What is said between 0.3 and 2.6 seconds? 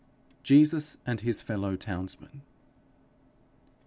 _JESUS AND HIS FELLOW TOWNSMEN.